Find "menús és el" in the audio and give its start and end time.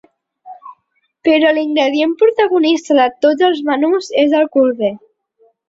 3.71-4.51